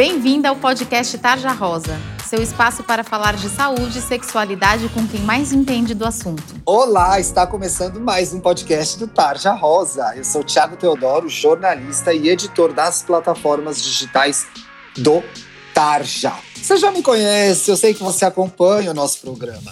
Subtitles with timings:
[0.00, 1.94] Bem-vinda ao podcast Tarja Rosa,
[2.26, 6.42] seu espaço para falar de saúde e sexualidade com quem mais entende do assunto.
[6.64, 10.16] Olá, está começando mais um podcast do Tarja Rosa.
[10.16, 14.46] Eu sou Thiago Teodoro, jornalista e editor das plataformas digitais
[14.96, 15.22] do
[15.74, 16.32] Tarja.
[16.56, 19.70] Você já me conhece, eu sei que você acompanha o nosso programa.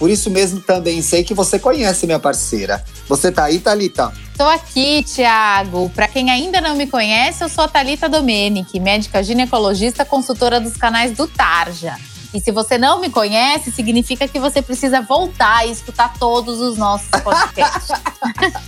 [0.00, 2.82] Por isso mesmo também sei que você conhece minha parceira.
[3.06, 4.10] Você tá aí, Thalita?
[4.34, 5.90] Tô aqui, Tiago.
[5.90, 10.74] Para quem ainda não me conhece, eu sou a Thalita Domenic, médica ginecologista, consultora dos
[10.74, 11.94] canais do Tarja.
[12.32, 16.78] E se você não me conhece, significa que você precisa voltar e escutar todos os
[16.78, 17.90] nossos podcasts.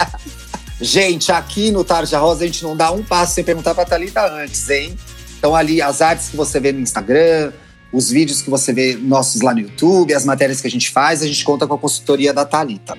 [0.78, 4.20] gente, aqui no Tarja Rosa a gente não dá um passo sem perguntar pra Thalita
[4.30, 4.98] antes, hein?
[5.38, 7.52] Então ali as artes que você vê no Instagram,
[7.92, 11.22] os vídeos que você vê nossos lá no YouTube, as matérias que a gente faz,
[11.22, 12.96] a gente conta com a consultoria da Talita.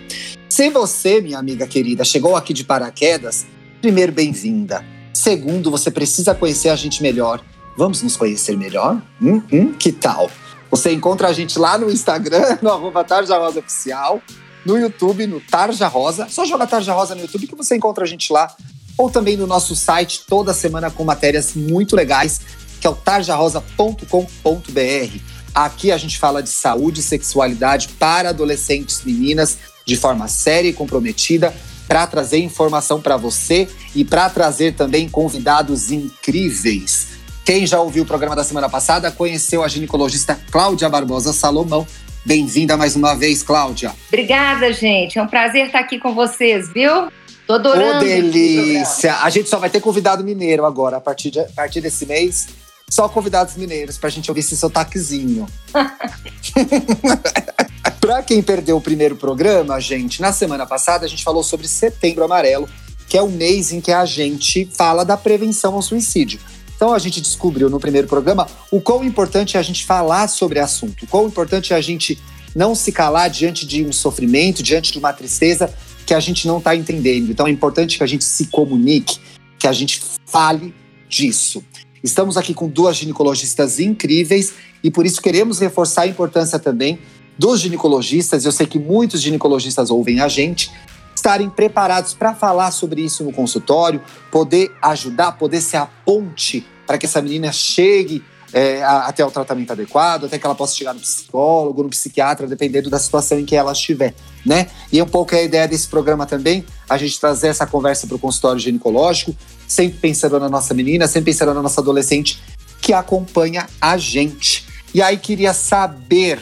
[0.47, 3.45] Se você, minha amiga querida, chegou aqui de paraquedas,
[3.81, 4.85] primeiro, bem-vinda.
[5.11, 7.43] Segundo, você precisa conhecer a gente melhor.
[7.75, 9.01] Vamos nos conhecer melhor?
[9.19, 10.29] Hum, hum, que tal?
[10.69, 14.21] Você encontra a gente lá no Instagram, no arroba Tarja Rosa Oficial,
[14.63, 16.27] no YouTube, no Tarja Rosa.
[16.29, 18.55] Só joga Tarja Rosa no YouTube que você encontra a gente lá.
[18.95, 22.41] Ou também no nosso site, toda semana com matérias muito legais
[22.83, 25.17] que é o tarjarosa.com.br.
[25.55, 30.73] Aqui a gente fala de saúde e sexualidade para adolescentes meninas de forma séria e
[30.73, 31.53] comprometida
[31.87, 37.19] para trazer informação para você e para trazer também convidados incríveis.
[37.45, 41.87] Quem já ouviu o programa da semana passada conheceu a ginecologista Cláudia Barbosa Salomão.
[42.25, 43.93] Bem-vinda mais uma vez, Cláudia.
[44.09, 45.17] Obrigada, gente.
[45.17, 47.07] É um prazer estar aqui com vocês, viu?
[47.47, 48.03] Tô adorando.
[48.03, 49.19] Ô, delícia!
[49.21, 52.61] A gente só vai ter convidado mineiro agora, a partir, de, a partir desse mês
[52.93, 55.47] só convidados mineiros pra gente ouvir esse sotaquezinho.
[57.99, 62.23] pra quem perdeu o primeiro programa, gente, na semana passada a gente falou sobre Setembro
[62.23, 62.69] Amarelo,
[63.09, 66.39] que é o mês em que a gente fala da prevenção ao suicídio.
[66.75, 70.59] Então a gente descobriu no primeiro programa o quão importante é a gente falar sobre
[70.59, 72.21] o assunto, o quão importante é a gente
[72.55, 75.73] não se calar diante de um sofrimento, diante de uma tristeza
[76.05, 77.31] que a gente não está entendendo.
[77.31, 79.19] Então é importante que a gente se comunique,
[79.57, 80.75] que a gente fale
[81.09, 81.63] disso.
[82.03, 84.53] Estamos aqui com duas ginecologistas incríveis
[84.83, 86.99] e por isso queremos reforçar a importância também
[87.39, 88.43] dos ginecologistas.
[88.43, 90.69] Eu sei que muitos ginecologistas ouvem a gente,
[91.15, 96.97] estarem preparados para falar sobre isso no consultório, poder ajudar, poder ser a ponte para
[96.97, 98.21] que essa menina chegue
[98.53, 102.89] é, até o tratamento adequado, até que ela possa chegar no psicólogo, no psiquiatra, dependendo
[102.89, 104.13] da situação em que ela estiver,
[104.45, 104.69] né?
[104.91, 108.15] E é um pouco a ideia desse programa também, a gente trazer essa conversa para
[108.15, 109.35] o consultório ginecológico,
[109.67, 112.41] sempre pensando na nossa menina, sempre pensando na nossa adolescente
[112.79, 114.67] que acompanha a gente.
[114.93, 116.39] E aí queria saber,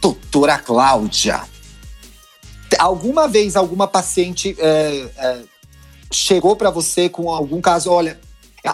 [0.00, 1.42] doutora Cláudia,
[2.78, 5.38] alguma vez alguma paciente é, é,
[6.10, 7.90] chegou para você com algum caso?
[7.90, 8.18] Olha,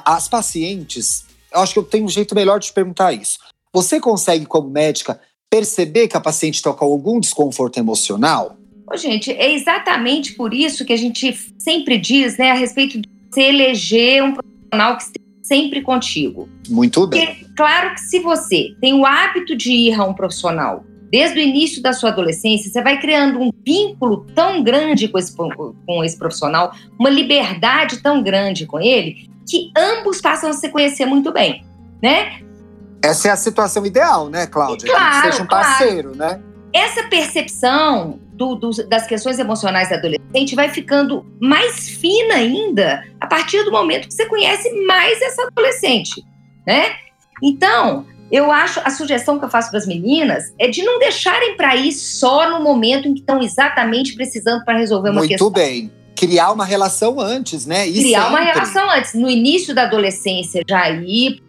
[0.04, 1.24] as pacientes
[1.54, 3.38] eu acho que eu tenho um jeito melhor de te perguntar isso.
[3.72, 8.56] Você consegue, como médica, perceber que a paciente está com algum desconforto emocional?
[8.90, 13.08] Ô, gente, é exatamente por isso que a gente sempre diz, né, a respeito de
[13.30, 16.48] você eleger um profissional que esteja sempre contigo.
[16.68, 17.26] Muito bem.
[17.26, 21.42] Porque, claro que se você tem o hábito de ir a um profissional desde o
[21.42, 26.18] início da sua adolescência, você vai criando um vínculo tão grande com esse, com esse
[26.18, 31.64] profissional, uma liberdade tão grande com ele, que ambos passam a se conhecer muito bem,
[32.02, 32.40] né?
[33.02, 34.88] Essa é a situação ideal, né, Cláudia?
[34.88, 36.36] Claro, que seja um parceiro, claro.
[36.36, 36.42] né?
[36.72, 43.26] Essa percepção do, do, das questões emocionais da adolescente vai ficando mais fina ainda a
[43.26, 46.24] partir do momento que você conhece mais essa adolescente,
[46.66, 46.96] né?
[47.42, 51.56] Então, eu acho a sugestão que eu faço para as meninas é de não deixarem
[51.56, 55.46] para ir só no momento em que estão exatamente precisando para resolver uma Muito questão.
[55.46, 57.86] Muito bem criar uma relação antes, né?
[57.88, 58.36] E criar sempre.
[58.36, 59.14] uma relação antes.
[59.14, 61.42] No início da adolescência, já ir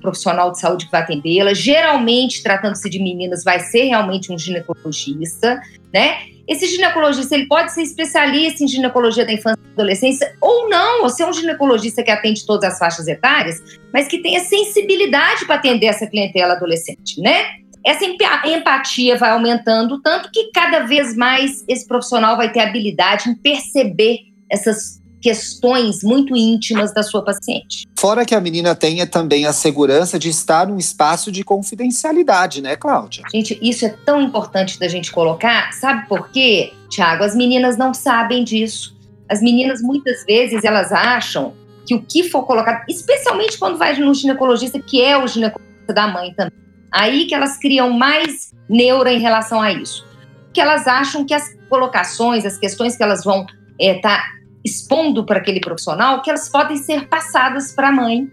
[0.00, 1.54] profissional de saúde que vai atendê-la.
[1.54, 5.60] Geralmente, tratando-se de meninas, vai ser realmente um ginecologista,
[5.92, 6.18] né?
[6.46, 11.08] Esse ginecologista ele pode ser especialista em ginecologia da infância e adolescência ou não, ou
[11.08, 13.62] ser um ginecologista que atende todas as faixas etárias,
[13.92, 17.64] mas que tenha sensibilidade para atender essa clientela adolescente, né?
[17.84, 18.06] essa
[18.46, 24.20] empatia vai aumentando, tanto que cada vez mais esse profissional vai ter habilidade em perceber
[24.50, 27.86] essas questões muito íntimas da sua paciente.
[27.98, 32.76] Fora que a menina tenha também a segurança de estar num espaço de confidencialidade, né,
[32.76, 33.24] Cláudia?
[33.34, 35.72] Gente, isso é tão importante da gente colocar.
[35.72, 37.24] Sabe por quê, Tiago?
[37.24, 38.94] As meninas não sabem disso.
[39.26, 41.54] As meninas, muitas vezes, elas acham
[41.86, 46.06] que o que for colocado, especialmente quando vai no ginecologista, que é o ginecologista da
[46.06, 46.52] mãe também,
[46.92, 50.06] Aí que elas criam mais neura em relação a isso.
[50.52, 53.46] Que elas acham que as colocações, as questões que elas vão
[53.80, 54.24] estar é, tá
[54.64, 58.30] expondo para aquele profissional, que elas podem ser passadas para a mãe,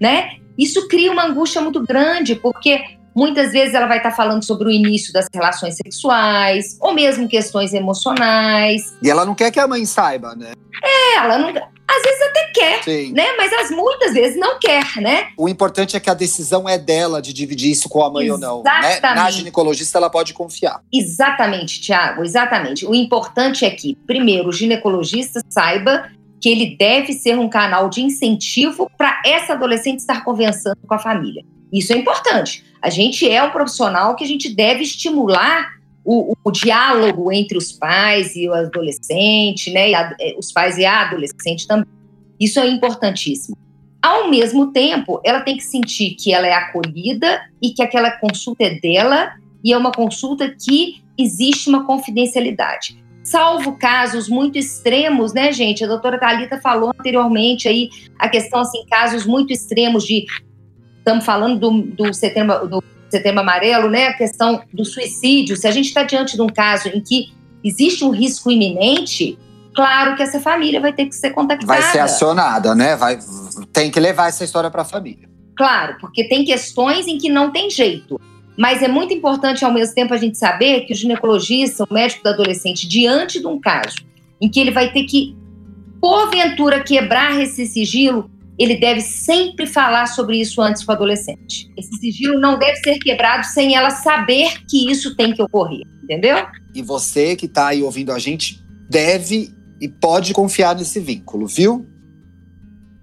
[0.00, 0.36] né?
[0.56, 4.70] Isso cria uma angústia muito grande, porque muitas vezes ela vai estar falando sobre o
[4.70, 8.94] início das relações sexuais, ou mesmo questões emocionais.
[9.02, 10.52] E ela não quer que a mãe saiba, né?
[10.82, 11.48] É, ela não.
[11.48, 13.12] Às vezes até quer, Sim.
[13.12, 13.24] né?
[13.36, 15.28] Mas as muitas vezes não quer, né?
[15.36, 18.50] O importante é que a decisão é dela de dividir isso com a mãe Exatamente.
[18.50, 18.82] ou não.
[18.82, 19.00] Né?
[19.00, 20.80] Na ginecologista ela pode confiar.
[20.92, 22.86] Exatamente, Tiago, exatamente.
[22.86, 26.08] O importante é que, primeiro, o ginecologista saiba
[26.40, 30.98] que ele deve ser um canal de incentivo para essa adolescente estar conversando com a
[30.98, 31.44] família.
[31.72, 32.64] Isso é importante.
[32.80, 37.72] A gente é um profissional que a gente deve estimular o, o, diálogo entre os
[37.72, 39.94] pais e o adolescente, né?
[39.94, 41.86] A, é, os pais e a adolescente também.
[42.40, 43.56] Isso é importantíssimo.
[44.02, 48.64] Ao mesmo tempo, ela tem que sentir que ela é acolhida e que aquela consulta
[48.64, 49.32] é dela
[49.62, 53.00] e é uma consulta que existe uma confidencialidade.
[53.22, 55.84] Salvo casos muito extremos, né, gente?
[55.84, 57.88] A doutora Thalita falou anteriormente aí
[58.18, 60.24] a questão, assim, casos muito extremos de.
[61.02, 64.06] Estamos falando do, do setembro, do setembro amarelo, né?
[64.06, 65.56] A questão do suicídio.
[65.56, 67.32] Se a gente está diante de um caso em que
[67.64, 69.36] existe um risco iminente,
[69.74, 71.66] claro que essa família vai ter que ser contactada.
[71.66, 72.94] Vai ser acionada, né?
[72.94, 73.18] Vai,
[73.72, 75.28] tem que levar essa história para a família.
[75.56, 78.20] Claro, porque tem questões em que não tem jeito.
[78.56, 82.22] Mas é muito importante, ao mesmo tempo, a gente saber que o ginecologista, o médico
[82.22, 83.96] do adolescente, diante de um caso
[84.40, 85.36] em que ele vai ter que,
[86.00, 91.70] porventura, quebrar esse sigilo, ele deve sempre falar sobre isso antes com o adolescente.
[91.76, 96.36] Esse sigilo não deve ser quebrado sem ela saber que isso tem que ocorrer, entendeu?
[96.74, 99.50] E você que está aí ouvindo a gente deve
[99.80, 101.86] e pode confiar nesse vínculo, viu?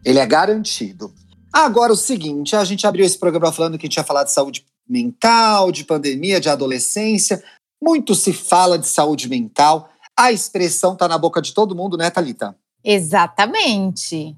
[0.05, 1.13] Ele é garantido.
[1.51, 4.31] Agora, o seguinte, a gente abriu esse programa falando que a gente ia falar de
[4.31, 7.43] saúde mental, de pandemia, de adolescência.
[7.81, 9.89] Muito se fala de saúde mental.
[10.17, 12.55] A expressão está na boca de todo mundo, né, Thalita?
[12.83, 14.35] Exatamente.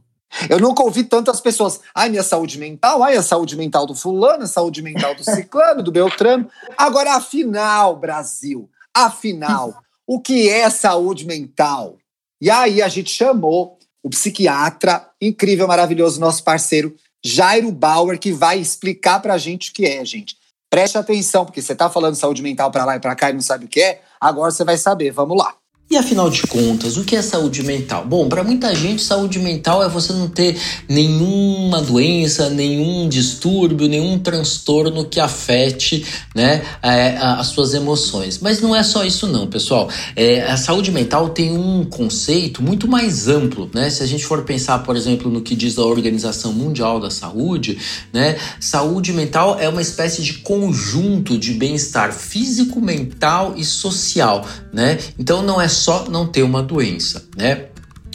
[0.49, 1.81] Eu nunca ouvi tantas pessoas.
[1.93, 5.83] Ai, minha saúde mental, ai, a saúde mental do fulano, a saúde mental do ciclano,
[5.83, 6.49] do Beltrano.
[6.77, 9.73] Agora, afinal, Brasil, afinal,
[10.07, 11.97] o que é saúde mental?
[12.41, 18.59] E aí a gente chamou o psiquiatra incrível, maravilhoso, nosso parceiro Jairo Bauer, que vai
[18.59, 20.35] explicar pra gente o que é, gente.
[20.69, 23.41] Preste atenção, porque você tá falando saúde mental para lá e para cá e não
[23.41, 25.11] sabe o que é, agora você vai saber.
[25.11, 25.55] Vamos lá.
[25.91, 28.05] E afinal de contas, o que é saúde mental?
[28.05, 30.57] Bom, para muita gente, saúde mental é você não ter
[30.87, 38.39] nenhuma doença, nenhum distúrbio, nenhum transtorno que afete né, é, as suas emoções.
[38.39, 39.89] Mas não é só isso, não, pessoal.
[40.15, 43.69] É, a saúde mental tem um conceito muito mais amplo.
[43.73, 43.89] Né?
[43.89, 47.77] Se a gente for pensar, por exemplo, no que diz a Organização Mundial da Saúde,
[48.13, 54.47] né, saúde mental é uma espécie de conjunto de bem-estar físico, mental e social.
[54.71, 54.97] Né?
[55.19, 57.70] Então não é só não ter uma doença, né?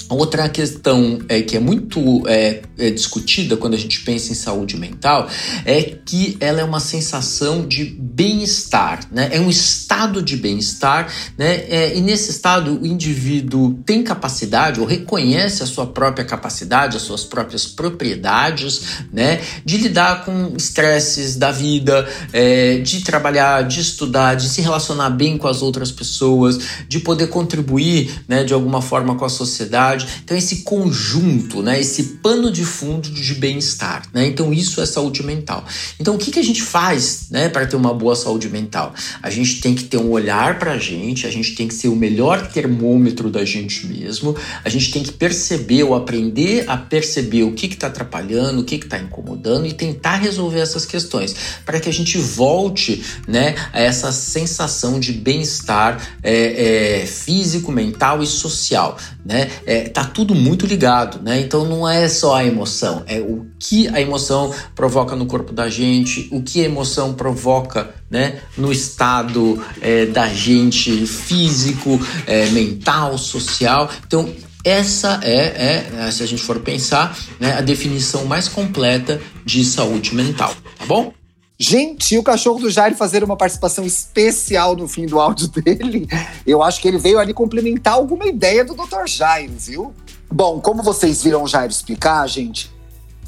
[0.09, 4.77] Outra questão é, que é muito é, é, discutida quando a gente pensa em saúde
[4.77, 5.29] mental
[5.65, 9.31] é que ela é uma sensação de bem-estar, né?
[9.33, 11.65] É um estado de bem-estar, né?
[11.69, 17.03] É, e nesse estado o indivíduo tem capacidade ou reconhece a sua própria capacidade, as
[17.03, 18.83] suas próprias propriedades,
[19.13, 19.41] né?
[19.65, 25.37] De lidar com estresses da vida, é, de trabalhar, de estudar, de se relacionar bem
[25.37, 26.59] com as outras pessoas,
[26.89, 28.45] de poder contribuir, né?
[28.45, 33.35] De alguma forma com a sociedade então, esse conjunto, né, esse pano de fundo de
[33.35, 34.03] bem-estar.
[34.13, 34.27] Né?
[34.27, 35.65] Então, isso é saúde mental.
[36.01, 38.95] Então, o que, que a gente faz né, para ter uma boa saúde mental?
[39.23, 41.89] A gente tem que ter um olhar para a gente, a gente tem que ser
[41.89, 47.43] o melhor termômetro da gente mesmo, a gente tem que perceber ou aprender a perceber
[47.43, 51.89] o que está atrapalhando, o que está incomodando e tentar resolver essas questões para que
[51.89, 58.97] a gente volte né, a essa sensação de bem-estar é, é, físico, mental e social.
[59.25, 59.51] Né?
[59.67, 61.41] É, tá tudo muito ligado, né?
[61.41, 65.69] Então não é só a emoção, é o que a emoção provoca no corpo da
[65.69, 68.41] gente, o que a emoção provoca, né?
[68.57, 73.91] No estado é, da gente físico, é, mental, social.
[74.07, 74.33] Então
[74.65, 80.13] essa é, é, se a gente for pensar, né, a definição mais completa de saúde
[80.13, 81.13] mental, tá bom?
[81.59, 86.07] Gente, o cachorro do Jair fazer uma participação especial no fim do áudio dele.
[86.47, 89.07] Eu acho que ele veio ali complementar alguma ideia do Dr.
[89.07, 89.95] Jair, viu?
[90.31, 92.71] Bom, como vocês viram o Jair explicar, gente,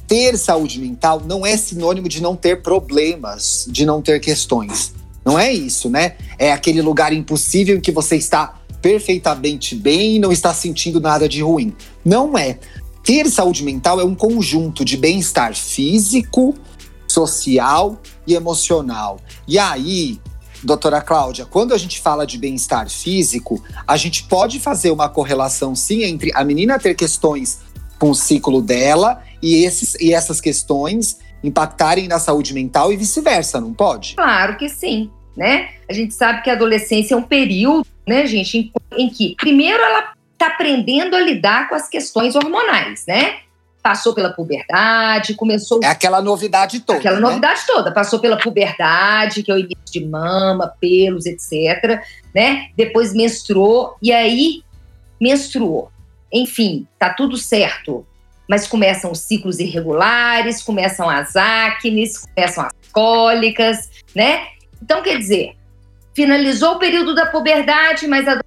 [0.06, 4.92] ter saúde mental não é sinônimo de não ter problemas, de não ter questões.
[5.24, 6.16] Não é isso, né?
[6.38, 11.26] É aquele lugar impossível em que você está perfeitamente bem e não está sentindo nada
[11.26, 11.74] de ruim.
[12.04, 12.58] Não é.
[13.02, 16.54] Ter saúde mental é um conjunto de bem-estar físico,
[17.08, 19.18] social e emocional.
[19.46, 20.20] E aí,
[20.62, 25.74] doutora Cláudia, quando a gente fala de bem-estar físico, a gente pode fazer uma correlação
[25.74, 27.60] sim entre a menina ter questões
[27.98, 33.60] com o ciclo dela e, esses, e essas questões impactarem na saúde mental e vice-versa,
[33.60, 34.14] não pode?
[34.16, 35.70] Claro que sim, né?
[35.88, 38.72] A gente sabe que a adolescência é um período, né, gente, em,
[39.04, 43.36] em que primeiro ela está aprendendo a lidar com as questões hormonais, né?
[43.88, 45.80] Passou pela puberdade, começou.
[45.82, 46.98] É aquela novidade toda.
[46.98, 47.22] Aquela né?
[47.22, 47.90] novidade toda.
[47.90, 52.02] Passou pela puberdade, que é o início de mama, pelos, etc.
[52.34, 52.68] Né?
[52.76, 54.62] Depois menstruou, e aí
[55.18, 55.90] menstruou.
[56.30, 58.06] Enfim, tá tudo certo
[58.46, 64.46] mas começam os ciclos irregulares, começam as acnes, começam as cólicas, né?
[64.82, 65.54] Então, quer dizer,
[66.14, 68.40] finalizou o período da puberdade, mas a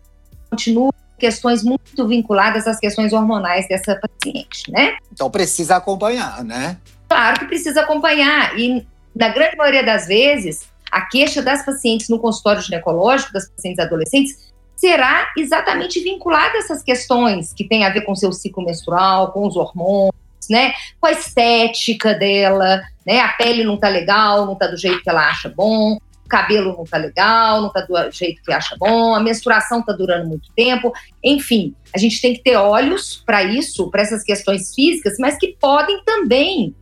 [0.49, 4.97] continua questões muito vinculadas às questões hormonais dessa paciente, né?
[5.13, 6.77] Então precisa acompanhar, né?
[7.07, 8.57] Claro que precisa acompanhar.
[8.59, 8.85] E
[9.15, 14.51] na grande maioria das vezes, a queixa das pacientes no consultório ginecológico, das pacientes adolescentes,
[14.75, 19.47] será exatamente vinculada a essas questões que tem a ver com seu ciclo menstrual, com
[19.47, 20.15] os hormônios,
[20.49, 20.73] né?
[20.99, 23.19] Com a estética dela, né?
[23.19, 25.99] A pele não tá legal, não tá do jeito que ela acha bom,
[26.31, 30.29] cabelo não tá legal, não tá do jeito que acha bom, a menstruação tá durando
[30.29, 30.93] muito tempo.
[31.21, 35.55] Enfim, a gente tem que ter olhos para isso, para essas questões físicas, mas que
[35.59, 36.73] podem também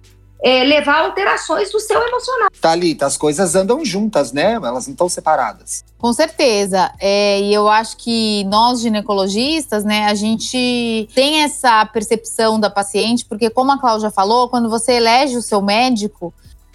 [0.41, 2.49] é, levar a alterações do seu emocional.
[2.61, 4.53] Thalita, as coisas andam juntas, né?
[4.53, 5.83] Elas não estão separadas.
[5.97, 6.91] Com certeza.
[6.99, 13.25] É, e eu acho que nós, ginecologistas, né, a gente tem essa percepção da paciente,
[13.25, 16.33] porque, como a Cláudia falou, quando você elege o seu médico,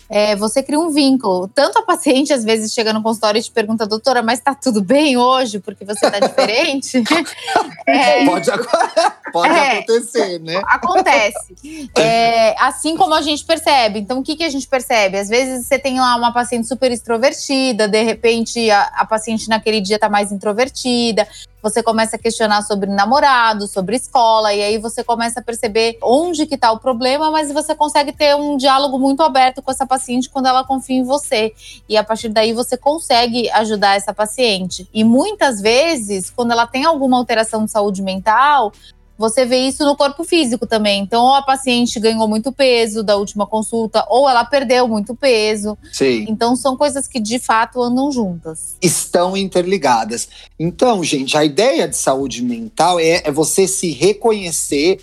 [0.09, 1.49] é, você cria um vínculo.
[1.49, 4.83] Tanto a paciente às vezes chega no consultório e te pergunta, doutora, mas tá tudo
[4.83, 7.03] bem hoje porque você tá diferente?
[7.87, 8.51] é, pode
[9.33, 10.63] pode é, acontecer, né?
[10.67, 11.55] Acontece.
[11.97, 13.99] É, assim como a gente percebe.
[13.99, 15.17] Então, o que, que a gente percebe?
[15.17, 19.81] Às vezes você tem lá uma paciente super extrovertida, de repente a, a paciente naquele
[19.81, 21.27] dia tá mais introvertida
[21.64, 26.44] você começa a questionar sobre namorado, sobre escola, e aí você começa a perceber onde
[26.44, 30.28] que tá o problema, mas você consegue ter um diálogo muito aberto com essa paciente
[30.28, 31.54] quando ela confia em você.
[31.88, 34.87] E a partir daí você consegue ajudar essa paciente.
[34.92, 38.71] E muitas vezes, quando ela tem alguma alteração de saúde mental,
[39.16, 41.02] você vê isso no corpo físico também.
[41.02, 45.78] Então, ou a paciente ganhou muito peso da última consulta, ou ela perdeu muito peso.
[45.92, 46.26] Sim.
[46.28, 48.76] Então, são coisas que de fato andam juntas.
[48.83, 50.28] Estão interligadas.
[50.59, 55.00] Então, gente, a ideia de saúde mental é, é você se reconhecer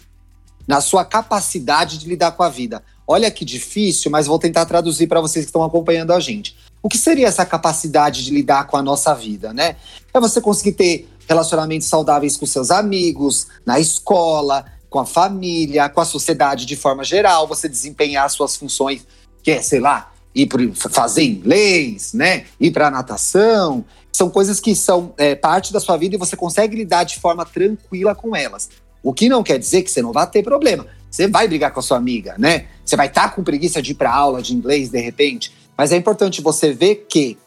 [0.67, 2.83] na sua capacidade de lidar com a vida.
[3.07, 6.55] Olha que difícil, mas vou tentar traduzir para vocês que estão acompanhando a gente.
[6.81, 9.75] O que seria essa capacidade de lidar com a nossa vida, né?
[10.13, 16.01] É você conseguir ter relacionamentos saudáveis com seus amigos, na escola, com a família, com
[16.01, 19.07] a sociedade de forma geral, você desempenhar suas funções,
[19.41, 22.45] que é, sei lá, ir para fazer inglês, né?
[22.59, 23.85] Ir para natação.
[24.11, 27.45] São coisas que são é, parte da sua vida e você consegue lidar de forma
[27.45, 28.69] tranquila com elas.
[29.01, 30.85] O que não quer dizer que você não vai ter problema.
[31.09, 32.67] Você vai brigar com a sua amiga, né?
[32.85, 35.53] Você vai estar tá com preguiça de ir para aula de inglês de repente.
[35.77, 37.37] Mas é importante você ver que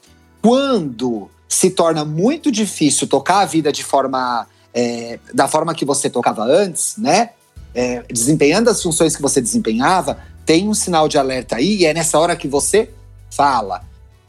[0.42, 4.44] quando se torna muito difícil tocar a vida de forma
[4.74, 7.30] é, da forma que você tocava antes, né?
[7.72, 11.94] É, desempenhando as funções que você desempenhava, tem um sinal de alerta aí e é
[11.94, 12.90] nessa hora que você
[13.30, 13.82] fala.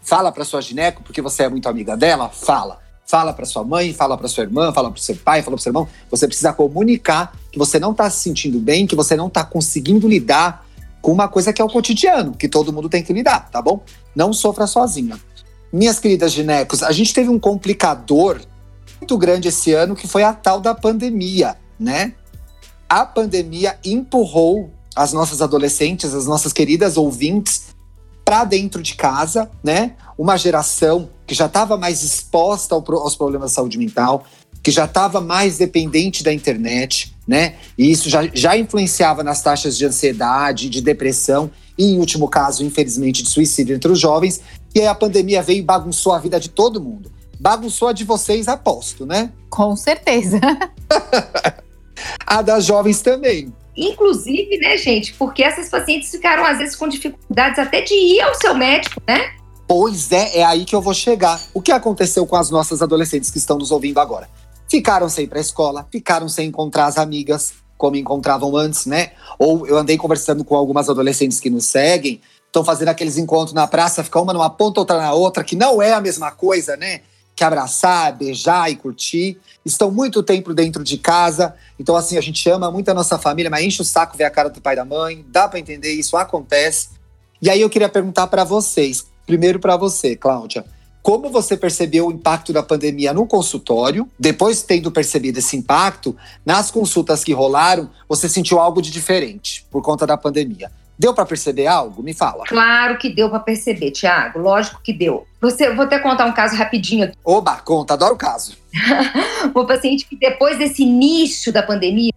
[0.03, 2.79] Fala para sua gineco porque você é muito amiga dela, fala.
[3.08, 5.72] Fala para sua mãe, fala para sua irmã, fala para seu pai, fala para seu
[5.72, 5.88] irmão.
[6.12, 10.08] Você precisa comunicar que você não está se sentindo bem, que você não está conseguindo
[10.08, 10.63] lidar
[11.01, 13.84] com uma coisa que é o cotidiano, que todo mundo tem que lidar, tá bom?
[14.15, 15.20] Não sofra sozinha.
[15.75, 18.39] Minhas queridas ginecos, a gente teve um complicador
[18.98, 22.13] muito grande esse ano que foi a tal da pandemia, né?
[22.88, 27.75] A pandemia empurrou as nossas adolescentes, as nossas queridas ouvintes,
[28.24, 29.96] para dentro de casa, né?
[30.17, 34.24] Uma geração que já estava mais exposta aos problemas de saúde mental,
[34.63, 37.55] que já estava mais dependente da internet, né?
[37.77, 42.63] E isso já, já influenciava nas taxas de ansiedade, de depressão e, em último caso,
[42.63, 44.39] infelizmente, de suicídio entre os jovens.
[44.75, 47.10] E aí a pandemia veio e bagunçou a vida de todo mundo.
[47.39, 49.32] Bagunçou a de vocês, aposto, né?
[49.50, 50.38] Com certeza.
[52.27, 53.53] a das jovens também.
[53.77, 58.36] Inclusive, né, gente, porque essas pacientes ficaram, às vezes, com dificuldades até de ir ao
[58.36, 59.32] seu médico, né?
[59.67, 61.41] Pois é, é aí que eu vou chegar.
[61.53, 64.29] O que aconteceu com as nossas adolescentes que estão nos ouvindo agora?
[64.70, 69.12] Ficaram sem ir para a escola, ficaram sem encontrar as amigas, como encontravam antes, né?
[69.39, 72.22] Ou eu andei conversando com algumas adolescentes que nos seguem,
[72.55, 75.81] estão fazendo aqueles encontros na praça, fica uma numa ponta, outra na outra, que não
[75.81, 77.01] é a mesma coisa, né?
[77.35, 79.38] Que abraçar, beijar e curtir.
[79.65, 83.51] Estão muito tempo dentro de casa, então assim, a gente ama muito a nossa família,
[83.51, 85.91] mas enche o saco ver a cara do pai e da mãe, dá para entender
[85.91, 86.89] isso, acontece.
[87.41, 90.63] E aí eu queria perguntar para vocês, primeiro para você, Cláudia,
[91.03, 94.09] como você percebeu o impacto da pandemia no consultório.
[94.17, 99.83] Depois, tendo percebido esse impacto, nas consultas que rolaram, você sentiu algo de diferente por
[99.83, 100.71] conta da pandemia.
[100.97, 102.01] Deu para perceber algo?
[102.01, 102.45] Me fala.
[102.45, 104.39] Claro que deu para perceber, Tiago.
[104.39, 105.27] Lógico que deu.
[105.41, 107.11] Você, vou até contar um caso rapidinho.
[107.23, 108.57] Oba, conta, adoro o caso.
[109.55, 112.11] um paciente que depois desse início da pandemia,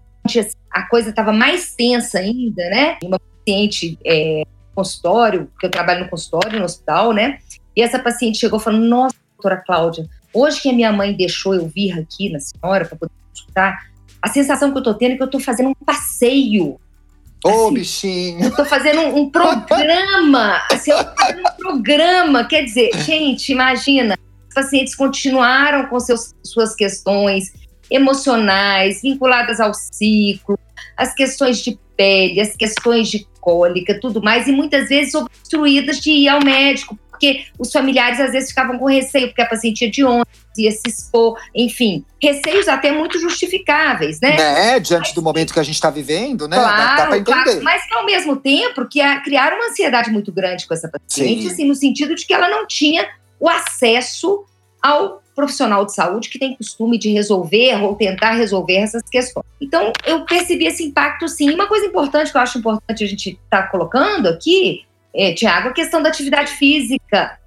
[0.71, 2.99] a coisa estava mais tensa ainda, né?
[3.03, 4.45] Uma paciente é,
[4.75, 7.39] consultório, que eu trabalho no consultório, no hospital, né?
[7.75, 11.67] E essa paciente chegou falando: Nossa, doutora Cláudia, hoje que a minha mãe deixou eu
[11.67, 13.79] vir aqui na senhora para poder consultar,
[14.21, 16.79] a sensação que eu tô tendo é que eu tô fazendo um passeio.
[17.45, 18.45] Ô, assim, bichinho!
[18.45, 20.63] Eu tô fazendo um, um programa.
[20.71, 22.45] assim, eu tô fazendo um programa.
[22.45, 24.19] Quer dizer, gente, imagina,
[24.49, 27.53] os pacientes continuaram com seus, suas questões
[27.91, 30.59] emocionais, vinculadas ao ciclo,
[30.97, 36.11] as questões de pele, as questões de cólica, tudo mais, e muitas vezes obstruídas de
[36.11, 39.91] ir ao médico, porque os familiares às vezes ficavam com receio, porque a paciente ia
[39.91, 44.75] de ônibus, ia se expor, enfim, receios até muito justificáveis, né?
[44.75, 46.57] É, diante do momento que a gente está vivendo, né?
[46.57, 47.25] Claro, dá, dá entender.
[47.25, 51.43] Claro, mas ao mesmo tempo que a, criaram uma ansiedade muito grande com essa paciente,
[51.43, 51.49] Sim.
[51.49, 53.07] assim, no sentido de que ela não tinha
[53.41, 54.45] o acesso
[54.81, 59.47] ao profissional de saúde que tem costume de resolver ou tentar resolver essas questões.
[59.61, 61.51] Então, eu percebi esse impacto sim.
[61.51, 64.83] Uma coisa importante que eu acho importante a gente estar tá colocando aqui
[65.15, 67.39] é, Tiago, a questão da atividade física.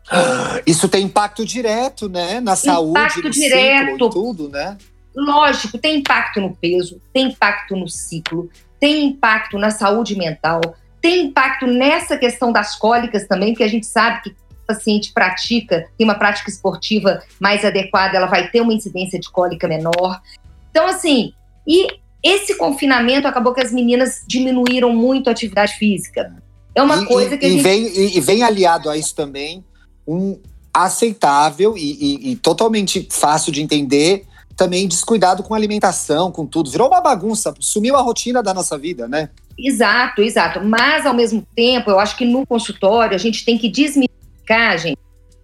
[0.66, 2.40] Isso tem impacto direto, né?
[2.40, 3.92] Na saúde, impacto no direto.
[3.92, 4.78] ciclo tudo, né?
[5.16, 8.50] Lógico, tem impacto no peso, tem impacto no ciclo,
[8.80, 10.62] tem impacto na saúde mental,
[11.02, 14.36] tem impacto nessa questão das cólicas também, que a gente sabe que o
[14.68, 19.68] paciente pratica, tem uma prática esportiva mais adequada, ela vai ter uma incidência de cólica
[19.68, 20.22] menor.
[20.70, 21.34] Então, assim,
[21.68, 21.88] e
[22.24, 26.34] esse confinamento acabou que as meninas diminuíram muito a atividade física.
[26.74, 27.62] É uma e, coisa que e, a gente...
[27.62, 29.64] vem, e, vem aliado a isso também
[30.08, 30.40] um
[30.74, 34.26] aceitável e, e, totalmente fácil de entender
[34.56, 36.70] também descuidado com alimentação, com tudo.
[36.70, 39.30] Virou uma bagunça, sumiu a rotina da nossa vida, né?
[39.58, 40.64] Exato, exato.
[40.64, 44.98] Mas, ao mesmo tempo, eu acho que no consultório a gente tem que desmistificar, gente,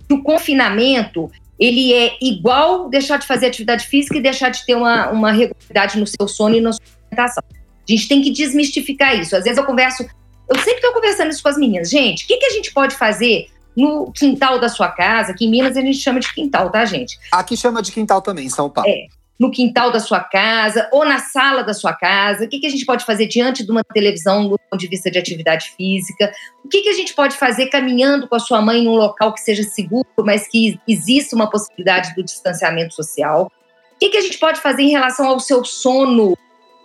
[0.07, 4.75] que o confinamento ele é igual deixar de fazer atividade física e deixar de ter
[4.75, 7.43] uma, uma regularidade no seu sono e na sua alimentação.
[7.49, 9.35] A gente tem que desmistificar isso.
[9.35, 10.05] Às vezes eu converso
[10.49, 11.89] eu sempre estou conversando isso com as meninas.
[11.89, 15.33] Gente, o que, que a gente pode fazer no quintal da sua casa?
[15.33, 17.19] Que em Minas a gente chama de quintal, tá, gente?
[17.31, 18.89] Aqui chama de quintal também, São Paulo.
[18.89, 19.07] É.
[19.39, 22.45] No quintal da sua casa ou na sala da sua casa?
[22.45, 25.11] O que, que a gente pode fazer diante de uma televisão do ponto de vista
[25.11, 26.33] de atividade física?
[26.65, 29.41] O que, que a gente pode fazer caminhando com a sua mãe num local que
[29.41, 33.51] seja seguro, mas que exista uma possibilidade do distanciamento social?
[33.93, 36.35] O que, que a gente pode fazer em relação ao seu sono?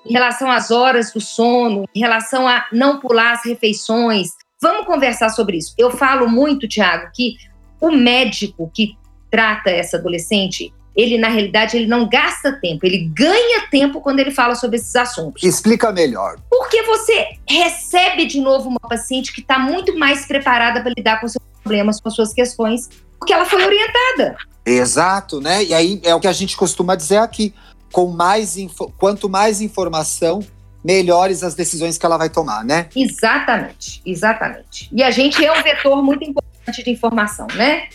[0.05, 4.31] Em relação às horas do sono, em relação a não pular as refeições.
[4.61, 5.75] Vamos conversar sobre isso.
[5.77, 7.37] Eu falo muito, Tiago, que
[7.81, 8.97] o médico que
[9.31, 14.31] trata essa adolescente, ele na realidade ele não gasta tempo, ele ganha tempo quando ele
[14.31, 15.43] fala sobre esses assuntos.
[15.43, 16.39] Explica melhor.
[16.51, 21.29] Porque você recebe de novo uma paciente que está muito mais preparada para lidar com
[21.29, 22.89] seus problemas, com suas questões,
[23.19, 24.37] porque ela foi orientada.
[24.65, 25.65] Exato, né?
[25.65, 27.53] E aí é o que a gente costuma dizer aqui
[27.93, 28.57] com mais
[28.99, 30.41] quanto mais informação,
[30.83, 32.89] melhores as decisões que ela vai tomar, né?
[32.97, 34.89] Exatamente, exatamente.
[34.91, 37.89] E a gente é um vetor muito importante de informação, né?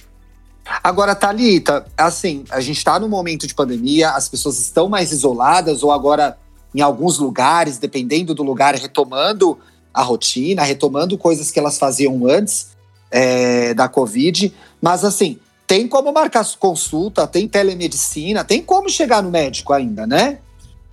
[0.83, 5.81] Agora, Talita, assim, a gente está num momento de pandemia, as pessoas estão mais isoladas
[5.81, 6.37] ou agora
[6.75, 9.57] em alguns lugares, dependendo do lugar, retomando
[9.93, 12.75] a rotina, retomando coisas que elas faziam antes
[13.09, 14.53] é, da Covid.
[14.81, 20.39] Mas assim, tem como marcar consulta, tem telemedicina, tem como chegar no médico ainda, né?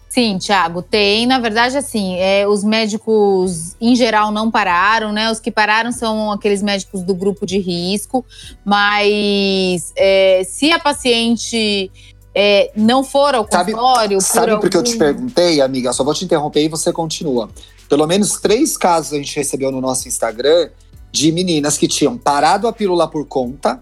[0.08, 1.26] Sim, Thiago, tem.
[1.26, 5.30] Na verdade, assim, é, os médicos em geral não pararam, né?
[5.30, 8.24] Os que pararam são aqueles médicos do grupo de risco,
[8.64, 11.90] mas é, se a paciente
[12.34, 14.20] é, não for ao consultório.
[14.20, 15.92] Sabe, sabe por que eu te perguntei, amiga?
[15.92, 17.48] Só vou te interromper e você continua.
[17.88, 20.70] Pelo menos três casos a gente recebeu no nosso Instagram
[21.12, 23.80] de meninas que tinham parado a pílula por conta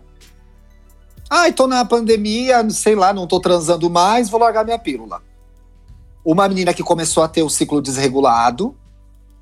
[1.34, 5.22] Ai, tô na pandemia, sei lá, não tô transando mais, vou largar minha pílula.
[6.22, 8.76] Uma menina que começou a ter o ciclo desregulado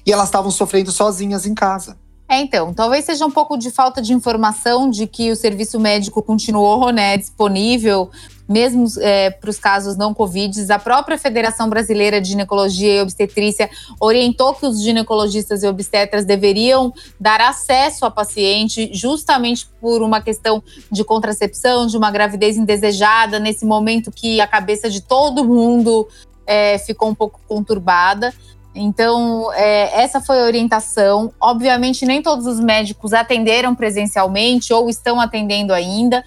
[0.07, 1.99] e elas estavam sofrendo sozinhas em casa.
[2.29, 6.23] É, então, talvez seja um pouco de falta de informação de que o serviço médico
[6.23, 8.09] continuou né, disponível,
[8.51, 10.71] mesmo é, para os casos não Covid.
[10.73, 16.93] A própria Federação Brasileira de Ginecologia e Obstetrícia orientou que os ginecologistas e obstetras deveriam
[17.19, 20.61] dar acesso à paciente, justamente por uma questão
[20.91, 26.09] de contracepção, de uma gravidez indesejada, nesse momento que a cabeça de todo mundo
[26.45, 28.35] é, ficou um pouco conturbada.
[28.75, 31.33] Então, é, essa foi a orientação.
[31.41, 36.25] Obviamente, nem todos os médicos atenderam presencialmente ou estão atendendo ainda.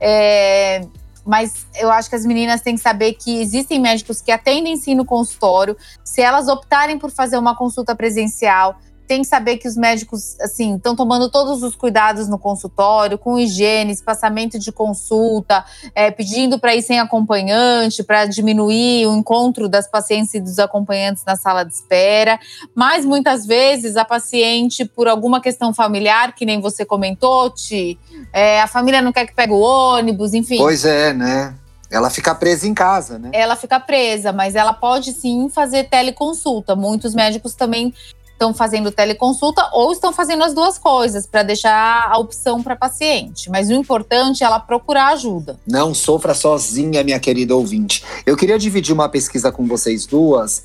[0.00, 0.86] É,
[1.26, 4.94] mas eu acho que as meninas têm que saber que existem médicos que atendem sim
[4.94, 5.76] no consultório.
[6.04, 10.76] Se elas optarem por fazer uma consulta presencial, tem que saber que os médicos, assim,
[10.76, 15.64] estão tomando todos os cuidados no consultório, com higiene, espaçamento de consulta,
[15.94, 21.24] é, pedindo para ir sem acompanhante, para diminuir o encontro das pacientes e dos acompanhantes
[21.24, 22.38] na sala de espera.
[22.74, 27.98] Mas muitas vezes a paciente, por alguma questão familiar, que nem você comentou, Ti,
[28.32, 30.58] é, a família não quer que pegue o ônibus, enfim.
[30.58, 31.54] Pois é, né?
[31.90, 33.30] Ela fica presa em casa, né?
[33.32, 36.74] Ela fica presa, mas ela pode sim fazer teleconsulta.
[36.74, 37.94] Muitos médicos também
[38.36, 43.50] estão fazendo teleconsulta ou estão fazendo as duas coisas para deixar a opção para paciente.
[43.50, 45.58] Mas o importante é ela procurar ajuda.
[45.66, 48.04] Não sofra sozinha, minha querida ouvinte.
[48.26, 50.64] Eu queria dividir uma pesquisa com vocês duas.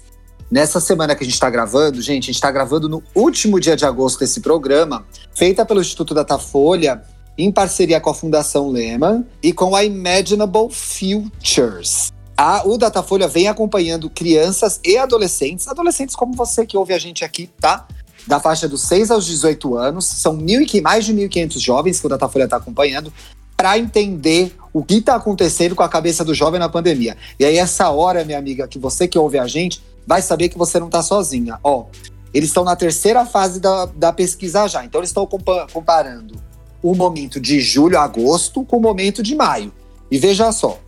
[0.51, 3.75] Nessa semana que a gente está gravando, gente, a gente está gravando no último dia
[3.75, 7.01] de agosto esse programa, feita pelo Instituto Datafolha,
[7.37, 12.11] em parceria com a Fundação Lehman e com a Imaginable Futures.
[12.37, 17.23] A, o Datafolha vem acompanhando crianças e adolescentes, adolescentes como você que ouve a gente
[17.23, 17.87] aqui, tá?
[18.25, 20.05] Da faixa dos 6 aos 18 anos.
[20.05, 23.11] São mil e, mais de 1.500 jovens que o Datafolha está acompanhando
[23.55, 27.15] para entender o que está acontecendo com a cabeça do jovem na pandemia.
[27.39, 30.57] E aí, essa hora, minha amiga, que você que ouve a gente, vai saber que
[30.57, 31.59] você não está sozinha.
[31.63, 31.85] Ó,
[32.33, 34.83] eles estão na terceira fase da, da pesquisa já.
[34.83, 35.27] Então, eles estão
[35.71, 36.41] comparando
[36.81, 39.71] o momento de julho a agosto com o momento de maio.
[40.09, 40.79] E veja só,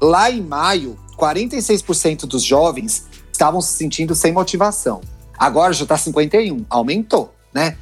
[0.00, 5.00] Lá em maio, 46% dos jovens estavam se sentindo sem motivação.
[5.38, 7.76] Agora já está 51, aumentou, né?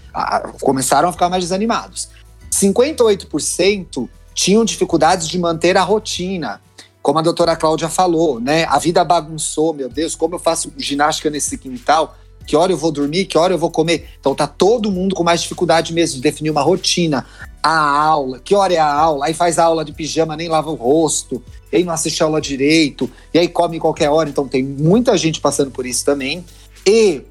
[0.61, 2.09] Começaram a ficar mais desanimados.
[2.51, 6.61] 58% tinham dificuldades de manter a rotina,
[7.03, 8.65] como a doutora Cláudia falou, né?
[8.65, 12.17] A vida bagunçou, meu Deus, como eu faço ginástica nesse quintal?
[12.49, 13.27] Que hora eu vou dormir?
[13.27, 14.09] Que hora eu vou comer?
[14.19, 17.25] Então tá todo mundo com mais dificuldade mesmo de definir uma rotina.
[17.63, 19.27] A aula, que hora é a aula?
[19.27, 21.43] Aí faz a aula de pijama, nem lava o rosto
[21.77, 24.29] aí não assiste aula direito, e aí come em qualquer hora.
[24.29, 26.45] Então tem muita gente passando por isso também.
[26.87, 27.23] E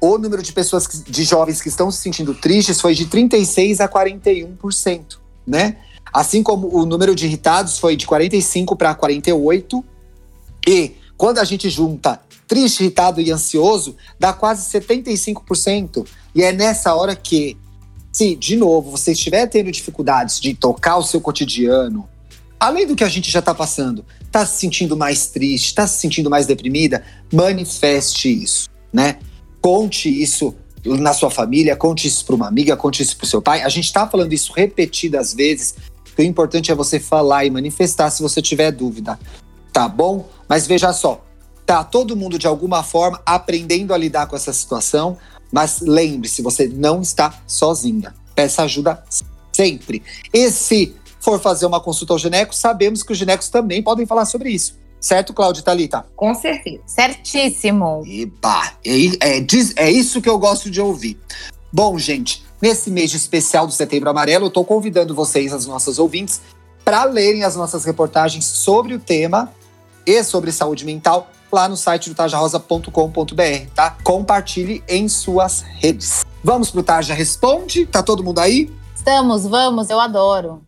[0.00, 3.80] o número de pessoas, que, de jovens que estão se sentindo tristes foi de 36%
[3.80, 5.78] a 41%, né?
[6.12, 9.84] Assim como o número de irritados foi de 45 para 48.
[10.66, 16.06] E quando a gente junta triste, irritado e ansioso, dá quase 75%.
[16.34, 17.56] E é nessa hora que,
[18.10, 22.08] se, de novo, você estiver tendo dificuldades de tocar o seu cotidiano,
[22.58, 26.00] além do que a gente já está passando, está se sentindo mais triste, está se
[26.00, 29.18] sentindo mais deprimida, manifeste isso, né?
[29.60, 33.62] Conte isso na sua família, conte isso para uma amiga, conte isso para seu pai.
[33.62, 35.74] A gente está falando isso repetidas vezes.
[36.16, 39.18] O importante é você falar e manifestar se você tiver dúvida,
[39.72, 40.28] tá bom?
[40.48, 41.24] Mas veja só,
[41.68, 45.18] tá todo mundo de alguma forma aprendendo a lidar com essa situação,
[45.52, 48.14] mas lembre-se, você não está sozinha.
[48.34, 49.04] Peça ajuda
[49.52, 50.02] sempre.
[50.32, 54.48] Esse for fazer uma consulta ao gineco, sabemos que os ginecos também podem falar sobre
[54.48, 54.78] isso.
[54.98, 56.06] Certo, Cláudia Thalita?
[56.16, 56.80] Com certeza.
[56.86, 58.02] Certíssimo.
[58.06, 61.20] Eba, é, é, é isso que eu gosto de ouvir.
[61.70, 66.40] Bom, gente, nesse mês especial do Setembro Amarelo, eu estou convidando vocês, as nossas ouvintes,
[66.82, 69.52] para lerem as nossas reportagens sobre o tema
[70.08, 73.94] e sobre saúde mental lá no site do tajarosa.com.br, tá?
[74.02, 76.24] Compartilhe em suas redes.
[76.42, 77.84] Vamos pro Taja Responde?
[77.84, 78.72] Tá todo mundo aí?
[78.94, 80.62] Estamos, vamos, eu adoro.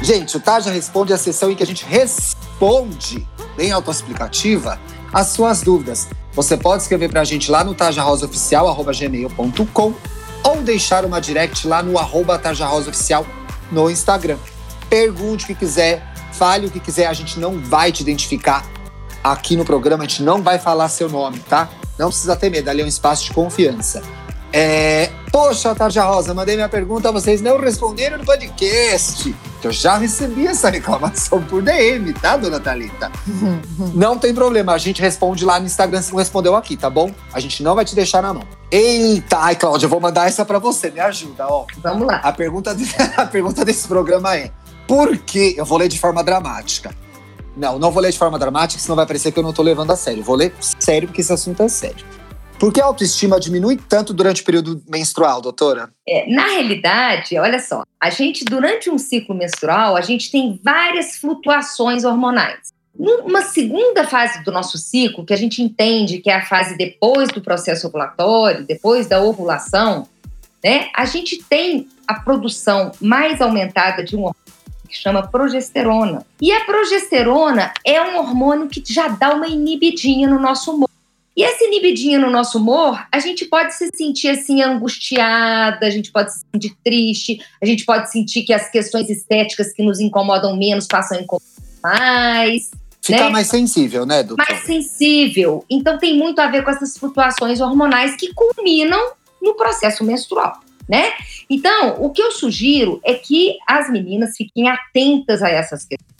[0.00, 3.26] Gente, o Taja Responde é a sessão em que a gente responde,
[3.56, 4.78] bem autoexplicativa,
[5.12, 6.08] as suas dúvidas.
[6.32, 9.94] Você pode escrever para a gente lá no tajarosaoficial.gmail.com
[10.44, 13.26] ou deixar uma direct lá no arroba tajarosaoficial
[13.70, 14.38] no Instagram.
[14.88, 16.02] Pergunte o que quiser,
[16.32, 18.64] fale o que quiser, a gente não vai te identificar
[19.22, 21.68] aqui no programa, a gente não vai falar seu nome, tá?
[21.98, 24.02] Não precisa ter medo, ali é um espaço de confiança.
[24.52, 29.34] É, Poxa, Tarja Rosa, mandei minha pergunta, vocês não responderam no podcast.
[29.62, 33.10] Eu já recebi essa reclamação por DM, tá, dona Thalita?
[33.94, 37.10] não tem problema, a gente responde lá no Instagram se não respondeu aqui, tá bom?
[37.32, 38.44] A gente não vai te deixar na mão.
[38.70, 41.64] Eita, ai, Cláudia, eu vou mandar essa para você, me ajuda, ó.
[41.78, 42.16] Vamos lá.
[42.16, 42.84] A pergunta, de,
[43.16, 44.50] a pergunta desse programa é:
[44.86, 46.94] por que eu vou ler de forma dramática?
[47.56, 49.90] Não, não vou ler de forma dramática, senão vai parecer que eu não tô levando
[49.90, 50.22] a sério.
[50.22, 52.04] Vou ler sério, porque esse assunto é sério.
[52.58, 55.90] Por que a autoestima diminui tanto durante o período menstrual, doutora?
[56.08, 61.16] É, na realidade, olha só, a gente, durante um ciclo menstrual, a gente tem várias
[61.16, 62.74] flutuações hormonais.
[62.98, 67.28] Numa segunda fase do nosso ciclo, que a gente entende que é a fase depois
[67.28, 70.08] do processo ovulatório, depois da ovulação,
[70.64, 74.30] né, a gente tem a produção mais aumentada de um
[74.88, 76.24] que chama progesterona.
[76.40, 80.88] E a progesterona é um hormônio que já dá uma inibidinha no nosso humor.
[81.36, 86.10] E essa inibidinha no nosso humor, a gente pode se sentir assim angustiada, a gente
[86.10, 90.56] pode se sentir triste, a gente pode sentir que as questões estéticas que nos incomodam
[90.56, 91.46] menos passam a incomodar
[91.82, 92.70] mais.
[93.02, 93.30] Ficar né?
[93.30, 94.44] mais sensível, né, doutor?
[94.48, 95.62] Mais sensível.
[95.68, 101.12] Então tem muito a ver com essas flutuações hormonais que culminam no processo menstrual, né?
[101.50, 106.16] Então, o que eu sugiro é que as meninas fiquem atentas a essas questões,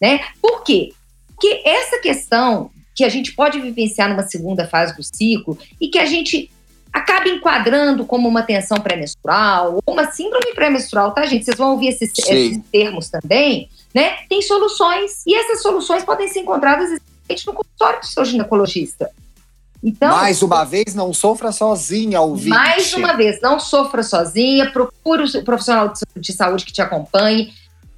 [0.00, 0.20] né?
[0.40, 0.92] Por quê?
[1.26, 5.98] Porque essa questão que a gente pode vivenciar numa segunda fase do ciclo e que
[5.98, 6.50] a gente
[6.92, 11.44] acaba enquadrando como uma tensão pré-menstrual ou uma síndrome pré-menstrual, tá, gente?
[11.44, 14.18] Vocês vão ouvir esses, esses, termos também, né?
[14.28, 16.90] Tem soluções e essas soluções podem ser encontradas
[17.46, 19.10] no consultório do seu ginecologista.
[19.82, 22.48] Então, mais uma vez, não sofra sozinha, ouvinte.
[22.48, 27.52] Mais uma vez, não sofra sozinha, procure o profissional de saúde que te acompanhe.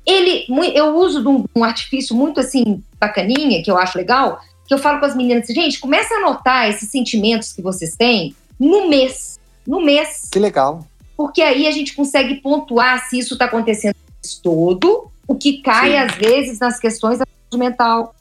[0.04, 4.78] Ele, eu uso um, um artifício muito assim bacaninha, que eu acho legal, que eu
[4.78, 9.38] falo com as meninas gente, começa a anotar esses sentimentos que vocês têm no mês.
[9.66, 10.28] No mês.
[10.30, 10.86] Que legal.
[11.16, 13.94] Porque aí a gente consegue pontuar se isso está acontecendo
[14.42, 15.96] todo, o que cai, Sim.
[15.98, 18.14] às vezes, nas questões da saúde mental.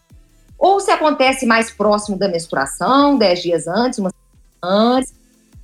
[0.58, 5.14] Ou se acontece mais próximo da menstruação, dez dias antes, uma semana antes,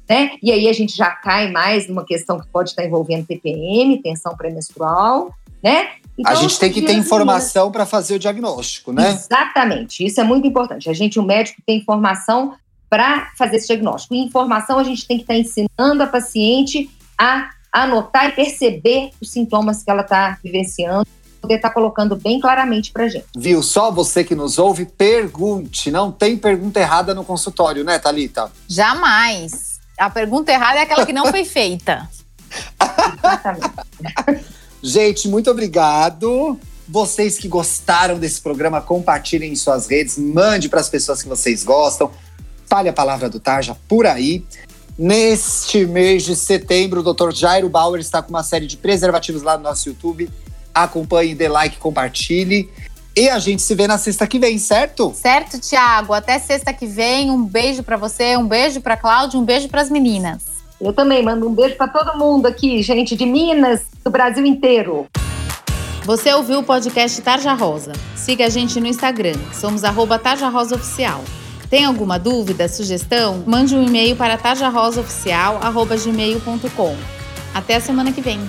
[0.09, 0.31] né?
[0.41, 4.35] E aí a gente já cai mais numa questão que pode estar envolvendo TPM, tensão
[4.35, 5.91] pré-menstrual, né?
[6.17, 9.12] Então, a gente tem que ter informação para fazer o diagnóstico, né?
[9.12, 10.89] Exatamente, isso é muito importante.
[10.89, 12.54] A gente, o médico, tem informação
[12.91, 14.13] para fazer esse diagnóstico.
[14.13, 19.12] E informação a gente tem que estar tá ensinando a paciente a anotar e perceber
[19.21, 21.08] os sintomas que ela está vivenciando,
[21.39, 23.28] poder estar tá colocando bem claramente para gente.
[23.36, 23.63] Viu?
[23.63, 25.89] Só você que nos ouve, pergunte.
[25.89, 28.52] Não tem pergunta errada no consultório, né, Talita?
[28.67, 29.80] Jamais.
[29.97, 32.10] A pergunta errada é aquela que não foi feita.
[33.17, 34.50] Exatamente.
[34.83, 36.59] Gente, muito obrigado.
[36.87, 41.63] Vocês que gostaram desse programa, compartilhem em suas redes, mande para as pessoas que vocês
[41.63, 42.11] gostam.
[42.65, 44.43] Fale a palavra do Tarja por aí.
[44.97, 47.31] Neste mês de setembro, o Dr.
[47.31, 50.29] Jairo Bauer está com uma série de preservativos lá no nosso YouTube.
[50.73, 52.69] Acompanhe, dê like, compartilhe.
[53.15, 55.13] E a gente se vê na sexta que vem, certo?
[55.13, 56.13] Certo, Tiago.
[56.13, 57.29] Até sexta que vem.
[57.29, 60.50] Um beijo para você, um beijo para Cláudia, um beijo para as meninas.
[60.81, 65.05] Eu também mando um beijo para todo mundo aqui, gente de Minas, do Brasil inteiro.
[66.03, 67.93] Você ouviu o podcast Tarja Rosa?
[68.15, 71.23] Siga a gente no Instagram, somos arroba Tarja Rosa Oficial.
[71.69, 73.43] Tem alguma dúvida, sugestão?
[73.45, 76.97] Mande um e-mail para tarjarosaoficial.gmail.com.
[77.53, 78.39] Até a semana que vem.